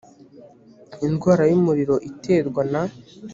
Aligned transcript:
indwara 1.05 1.43
y 1.51 1.53
umuriro 1.59 1.95
iterwa 2.09 2.61
na 2.71 2.83